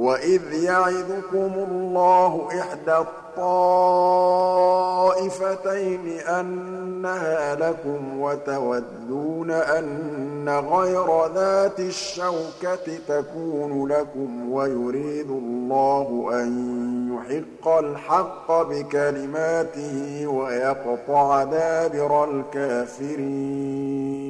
[0.00, 3.04] وإذ يعدكم الله إحدى
[4.16, 16.50] الطائفتين أنها لكم وتودون أن غير ذات الشوكة تكون لكم ويريد الله أن
[17.14, 24.29] يحق الحق بكلماته ويقطع دابر الكافرين.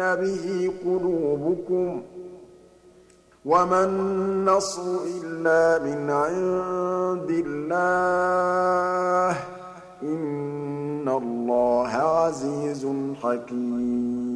[0.00, 2.02] به قلوبكم
[3.44, 4.82] وما النصر
[5.22, 9.36] إلا من عند الله
[10.02, 12.86] إن الله عزيز
[13.22, 14.29] حكيم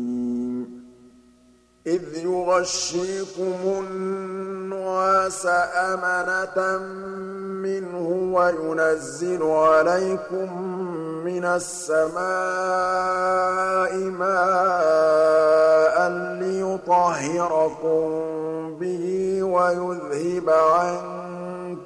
[1.87, 6.79] إذ يغشيكم النعاس أمنة
[7.63, 10.63] منه وينزل عليكم
[11.25, 12.15] من السماء
[13.97, 14.77] ماء
[16.41, 18.09] ليطهركم
[18.81, 21.25] به ويذهب عنكم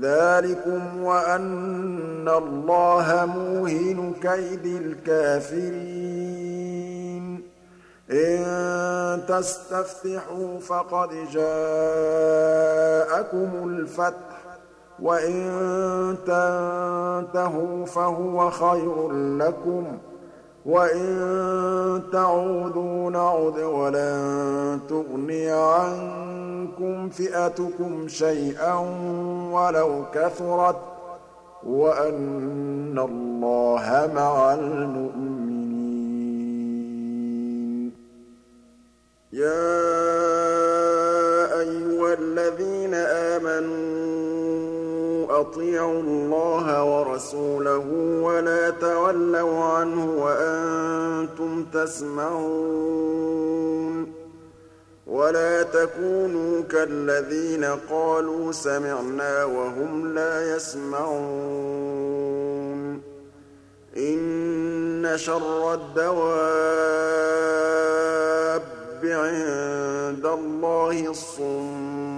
[0.00, 6.28] ذَٰلِكُمْ وَأَنَّ اللَّهَ مُوهِنُ كَيْدِ الْكَافِرِينَ.
[8.10, 8.44] إِن
[9.28, 14.18] تَسْتَفْتِحُوا فَقَدْ جَاءَكُمُ الْفَتْحُ ۖ
[15.02, 15.42] وَإِن
[16.26, 19.88] تَنتَهُوا فَهُوَ خَيْرٌ لَّكُمْ ۖ.
[20.68, 28.74] وَإِن تَعُودُوا نَعُدْ وَلَن تُغْنِيَ عَنكُمْ فِئَتُكُمْ شَيْئًا
[29.52, 30.78] وَلَوْ كَثُرَتْ ۚ
[31.66, 35.48] وَأَنَّ اللَّهَ مَعَ الْمُؤْمِنِينَ.
[39.32, 39.68] يَا
[41.60, 43.87] أَيُّهَا الَّذِينَ آمَنُوا
[45.40, 47.86] أَطِيعُوا اللَّهَ وَرَسُولَهُ
[48.22, 53.18] وَلَا تَوَلَّوْا عَنْهُ وَأَنتُمْ تَسْمَعُونَ
[55.06, 62.08] وَلَا تَكُونُوا كَالَّذِينَ قَالُوا سَمِعْنَا وَهُمْ لَا يَسْمَعُونَ
[63.96, 66.28] إِنَّ شَرَّ الدَّوَابِّ
[69.04, 72.17] عِندَ اللَّهِ الصُّمُّ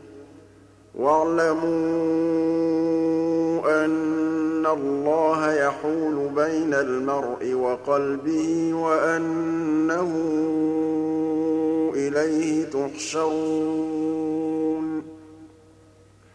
[0.95, 1.75] وَاعْلَمُوا
[3.85, 10.11] أَنَّ اللَّهَ يَحُولُ بَيْنَ الْمَرْءِ وَقَلْبِهِ وَأَنَّهُ
[11.95, 14.01] إِلَيْهِ تُحْشَرُونَ.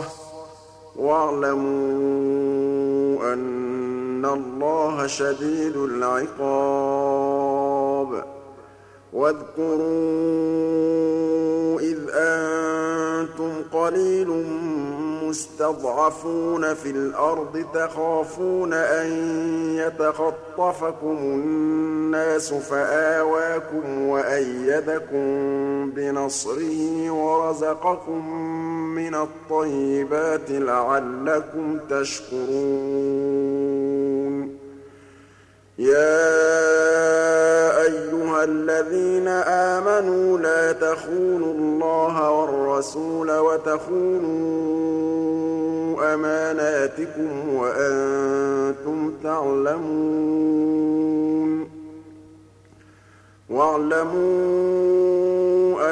[0.00, 0.04] ۖ.
[0.96, 1.72] وَاعْلَمُوا
[3.32, 3.51] أَنَّ
[4.24, 7.32] اللَّهَ شَدِيدُ الْعِقَابِ
[9.12, 10.20] وَاذْكُرُوا
[11.80, 14.28] إِذْ أَنتُمْ قَلِيلٌ
[15.32, 19.08] مُّسْتَضْعَفُونَ فِي الْأَرْضِ تَخَافُونَ أَن
[19.76, 25.26] يَتَخَطَّفَكُمُ النَّاسُ فَآوَاكُمْ وَأَيَّدَكُم
[25.90, 28.28] بِنَصْرِهِ وَرَزَقَكُم
[28.94, 32.52] مِّنَ الطَّيِّبَاتِ لَعَلَّكُمْ تَشْكُرُونَ.
[35.78, 36.42] يَا
[37.82, 44.31] أَيُّهَا الَّذِينَ آمَنُوا لَا تَخُونُوا اللَّهَ وَالرَّسُولَ وَتَخُونُوا
[46.98, 50.70] أَمَانَاتِكُمْ وَأَنتُمْ تَعْلَمُونَ
[53.50, 54.32] وَاعْلَمُوا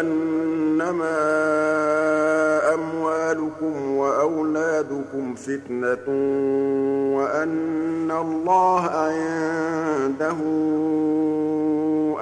[0.01, 1.21] أَنَّمَا
[2.75, 6.07] أَمْوَالُكُمْ وَأَوْلَادُكُمْ فِتْنَةٌ
[7.17, 10.39] وَأَنَّ اللَّهَ عِندَهُ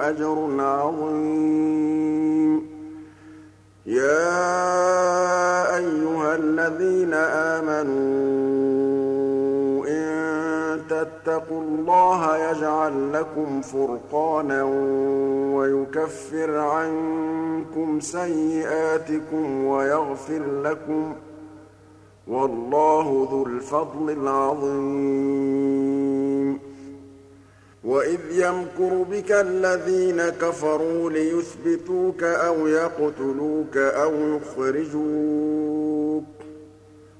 [0.09, 1.89] أَجْرٌ عَظِيمٌ
[3.85, 4.47] يَا
[5.77, 8.28] أَيُّهَا الَّذِينَ آمَنُوا
[11.49, 14.63] تَتَّقُوا اللَّهَ يَجْعَل لَّكُمْ فُرْقَانًا
[15.55, 21.15] وَيُكَفِّرْ عَنكُمْ سَيِّئَاتِكُمْ وَيَغْفِرْ لَكُمْ ۗ
[22.27, 25.39] وَاللَّهُ ذُو الْفَضْلِ الْعَظِيمِ.
[27.83, 35.78] وَإِذْ يَمْكُرُ بِكَ الَّذِينَ كَفَرُوا لِيُثْبِتُوكَ أَوْ يَقْتُلُوكَ أَوْ يُخْرِجُوكَ ۚ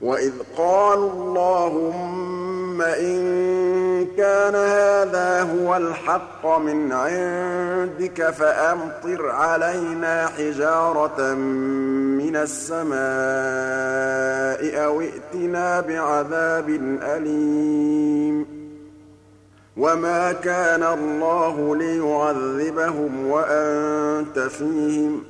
[0.00, 3.20] وَإِذْ قَالُوا اللَّهُمَّ إِن
[4.16, 13.00] كَانَ هَٰذَا هُوَ الْحَقَّ مِنْ عِندِكَ فَأَمْطِرْ عَلَيْنَا حِجَارَةً مِّنَ السَّمَاءِ
[14.84, 16.68] أَوِ ائْتِنَا بِعَذَابٍ
[17.02, 18.46] أَلِيمٍ
[19.76, 25.29] وَمَا كَانَ اللَّهُ لِيُعَذِّبَهُمْ وَأَنتَ فِيهِمْ ۚ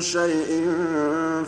[0.00, 0.66] شَيْءٍ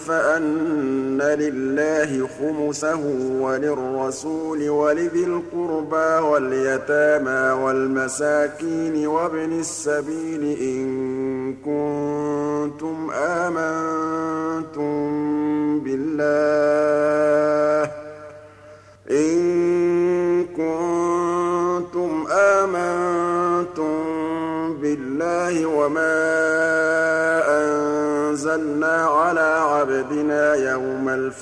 [0.06, 3.00] فَأَنَّ لِلَّهِ خُمُسَهُ
[3.40, 12.01] وَلِلرَّسُولِ وَلِذِي الْقُرْبَىٰ وَالْيَتَامَىٰ وَالْمَسَاكِينِ وَابْنِ السَّبِيلِ إِن كُنتُمْ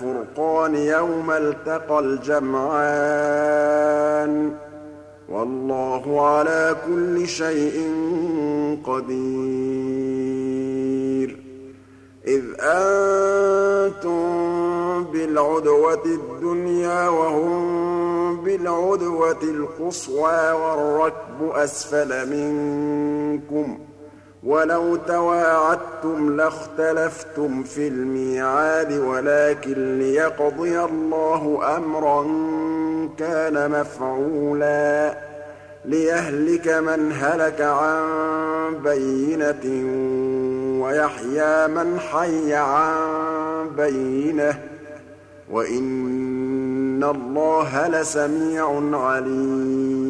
[0.02, 2.90] الْفُرْقَانِ يَوْمَ الْتَقَى الْجَمْعَانِ
[4.50, 4.52] ۗ.
[5.32, 7.90] وَاللَّهُ عَلَىٰ كُلِّ شَيْءٍ
[8.86, 9.20] قَدِيرٌ.
[12.26, 14.20] إِذْ أَنتُم
[15.04, 23.80] بِالْعُدْوَةِ الدُّنْيَا وَهُم بِالْعُدْوَةِ الْقُصْوَىٰ وَالرَّكْبُ أَسْفَلَ مِنكُمْ ۚ.
[24.44, 26.36] وَلَوْ تَوَاعَدتُّمْ
[26.78, 32.22] لَاخْتَلَفْتُمْ فِي الْمِيعَادِ وَلَٰكِن لِّيَقْضِيَ اللَّهُ أَمْرًا
[33.18, 35.18] كَانَ مَفْعُولًا.
[35.84, 38.04] لِّيَهْلِكَ مَنْ هَلَكَ عَن
[38.84, 39.64] بَيِّنَةٍ
[40.84, 42.96] وَيَحْيَىٰ مَنْ حَيَّ عَن
[43.76, 44.56] بَيِّنَةٍ ۗ.
[45.50, 50.09] وَإِنَّ اللَّهَ لَسَمِيعٌ عَلِيمٌ.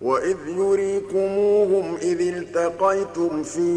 [0.00, 3.70] وَإِذْ يُرِيكُمُوهُمْ إِذِ الْتَقَيْتُمْ فِي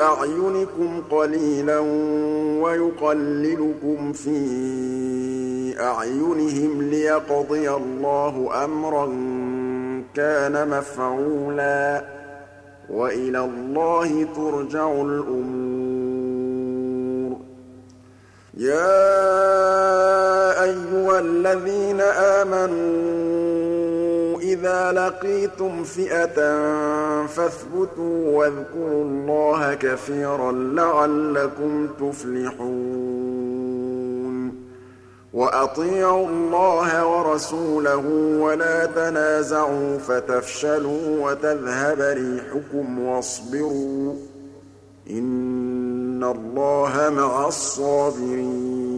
[0.00, 1.78] أَعْيُنِكُمْ قَلِيلًا
[2.62, 4.40] وَيُقَلِّلُكُمْ فِي
[5.80, 9.06] أَعْيُنِهِمْ لِيَقْضِيَ اللَّهُ أَمْرًا
[10.14, 12.04] كَانَ مَفْعُولًا ۗ
[12.92, 16.28] وَإِلَى اللَّهِ تُرْجَعُ الْأُمُورُ.
[18.56, 19.08] يَا
[20.64, 23.57] أَيُّهَا الَّذِينَ آمَنُوا
[24.52, 26.36] إِذَا لَقِيتُمْ فِئَةً
[27.26, 33.48] فَاثْبُتُوا وَاذْكُرُوا اللَّهَ كَثِيرًا لَّعَلَّكُمْ تُفْلِحُونَ
[35.32, 38.04] وَأَطِيعُوا اللَّهَ وَرَسُولَهُ
[38.40, 44.16] وَلَا تَنَازَعُوا فَتَفْشَلُوا وَتَذْهَبَ رِيحُكُمْ وَاصْبِرُوا ۚ
[45.10, 48.97] إِنَّ اللَّهَ مَعَ الصَّابِرِينَ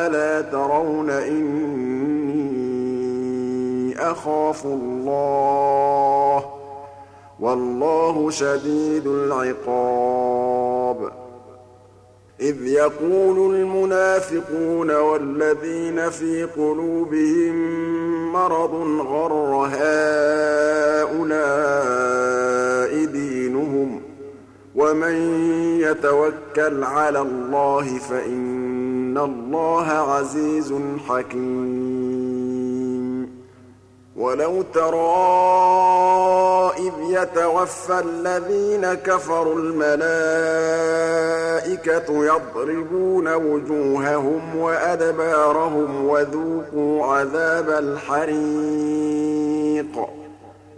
[0.00, 2.64] مَا لَا تَرَوْنَ إِنِّي
[3.98, 6.44] أَخَافُ اللَّهَ ۚ
[7.40, 11.12] وَاللَّهُ شَدِيدُ الْعِقَابِ.
[12.40, 17.54] إِذْ يَقُولُ الْمُنَافِقُونَ وَالَّذِينَ فِي قُلُوبِهِم
[18.32, 18.74] مَّرَضٌ
[19.06, 21.34] غَرَّ هَٰؤُلَاءِ
[23.04, 24.02] دِينُهُمْ ۗ
[24.74, 25.14] وَمَن
[25.80, 28.59] يَتَوَكَّلْ عَلَى اللَّهِ فَإِنَّ
[29.18, 30.74] اللَّهَ عَزِيزٌ
[31.08, 32.40] حَكِيمٌ
[34.16, 35.90] وَلَوْ تَرَىٰ
[36.78, 40.04] إِذْ يَتَوَفَّى الَّذِينَ كَفَرُوا الْمَلَائِكَةُ
[42.24, 48.60] يَضْرِبُونَ وُجُوهَهُمْ وَأَدْبَارَهُمْ وَذُوقُوا عَذَابَ الْحَرِيقِ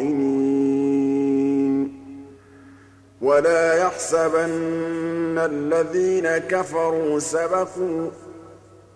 [0.00, 2.00] الْخَائِنِينَ
[3.20, 8.12] وَلَا يَحْسَبَنَّ الَّذِينَ كَفَرُوا سَبَقُوا ۚ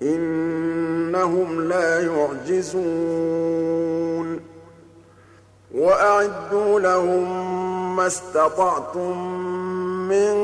[0.03, 2.85] إِنَّهُمْ لَا يُعْجِزُونَ.
[5.75, 9.19] وَأَعِدُّوا لَهُم مَّا اسْتَطَعْتُم
[10.09, 10.44] مِّن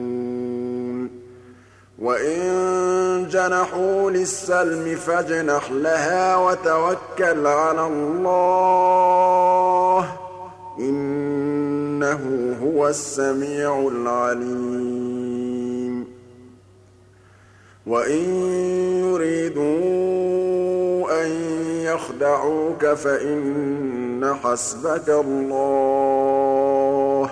[2.01, 9.21] وَإِن جَنَحُوا لِلسَّلْمِ فَاجْنَحْ لَهَا وَتَوَكَّلْ عَلَى اللَّهِ
[10.01, 10.07] ۚ
[10.79, 15.11] إِنَّهُ هُوَ السَّمِيعُ الْعَلِيمُ
[17.87, 18.23] وَإِن
[19.05, 19.61] يُرِيدُوا
[21.23, 21.29] أَن
[21.85, 26.41] يَخْدَعُوكَ فَإِنَّ حَسْبَكَ اللَّهُ
[27.27, 27.31] ۚ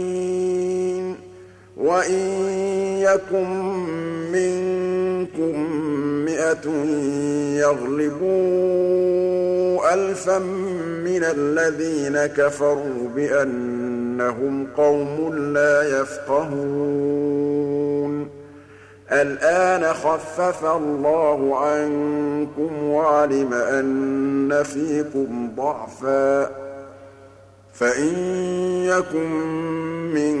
[1.91, 2.23] وَإِن
[2.99, 3.47] يَكُن
[4.31, 5.53] مِّنكُم
[6.25, 6.67] مِّائَةٌ
[7.59, 8.31] يَغْلِبُوا
[9.93, 16.51] أَلْفًا مِّنَ الَّذِينَ كَفَرُوا بِأَنَّهُمْ قَوْمٌ لَّا يَفْقَهُونَ.
[19.11, 26.49] الْآنَ خَفَّفَ اللَّهُ عَنكُمْ وَعَلِمَ أَنَّ فِيكُمْ ضَعْفًا ۚ.
[27.73, 28.13] فَإِن
[28.85, 29.29] يَكُن
[30.13, 30.40] مِّنكُم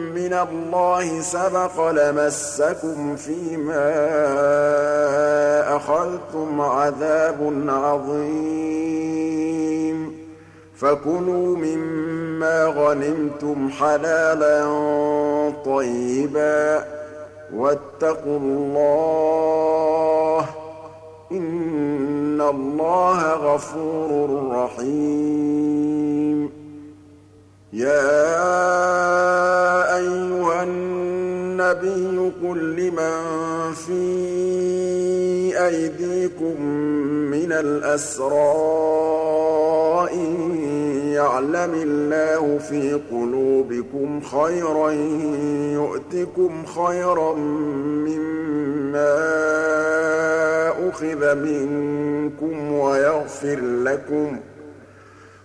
[0.21, 3.91] مِّنَ اللَّهِ سَبَقَ لَمَسَّكُمْ فِيمَا
[5.75, 9.01] أَخَذْتُمْ عَذَابٌ عَظِيمٌ.
[10.75, 14.63] فَكُلُوا مِمَّا غَنِمْتُمْ حَلَالًا
[15.65, 16.83] طَيِّبًا ۚ
[17.55, 20.45] وَاتَّقُوا اللَّهَ ۚ.
[21.31, 26.20] إِنَّ اللَّهَ غَفُورٌ رَّحِيمٌ.
[27.73, 28.37] يَا
[29.97, 34.01] أَيُّهَا النَّبِيُّ قُل لِّمَن فِي
[35.67, 36.61] أَيْدِيكُم
[37.31, 38.37] مِّنَ الْأَسْرَىٰ
[40.13, 40.55] إِن
[41.13, 44.91] يَعْلَمِ اللَّهُ فِي قُلُوبِكُمْ خَيْرًا
[45.73, 47.33] يُؤْتِكُمْ خَيْرًا
[48.07, 49.17] مِّمَّا
[50.89, 54.50] أُخِذَ مِنكُمْ وَيَغْفِرْ لَكُمْ ۗ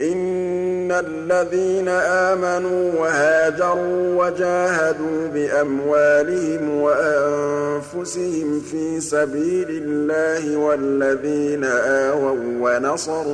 [0.00, 13.24] إِنَّ الَّذِينَ آمَنُوا وَهَاجَرُوا وَجَاهَدُوا بِأَمْوَالِهِمْ وَأَنفُسِهِمْ فِي سَبِيلِ اللَّهِ وَالَّذِينَ آوَوا وَّنَصَرُوا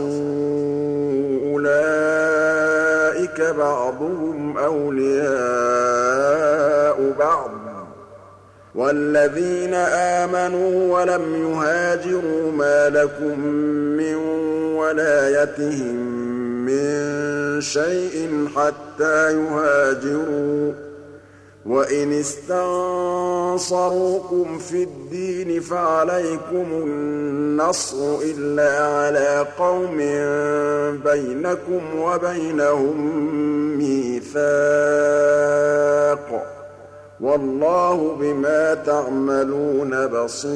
[1.52, 5.30] أُولَٰئِكَ بَعْضُهُمْ أَوْلِيَاءُ
[7.18, 7.52] بَعْضٍ ۚ
[8.74, 9.74] وَالَّذِينَ
[10.24, 13.40] آمَنُوا وَلَمْ يُهَاجِرُوا مَا لَكُم
[13.96, 14.14] مِّن
[14.76, 16.20] وَلَايَتِهِم
[16.70, 20.74] مِّن شَيْءٍ حَتَّىٰ يُهَاجِرُوا ۚ.
[21.66, 29.96] وَإِنِ اسْتَنصَرُوكُمْ فِي الدِّينِ فَعَلَيْكُمُ النَّصْرُ إِلَّا عَلَىٰ قَوْمٍ
[31.04, 32.96] بَيْنَكُمْ وَبَيْنَهُم
[33.78, 34.40] مِّيثَاقٌ
[36.30, 36.32] ۗ.
[37.20, 40.50] وَاللَّهُ بِمَا تَعْمَلُونَ بَصِيرٌ.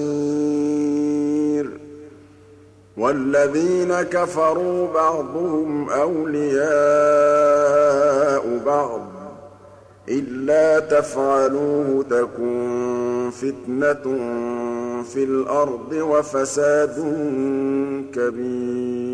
[2.97, 6.65] وَالَّذِينَ كَفَرُوا بَعْضُهُمْ أَوْلِيَاءُ
[8.67, 9.05] بَعْضٍ ۚ.
[10.09, 14.05] إِلَّا تَفْعَلُوهُ تَكُن فِتْنَةٌ
[15.03, 16.97] فِي الْأَرْضِ وَفَسَادٌ
[18.15, 19.14] كَبِيرٌ.